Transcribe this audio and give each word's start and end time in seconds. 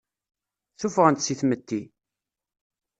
Ssufɣen-t 0.75 1.21
si 1.25 1.35
tmetti. 1.39 1.81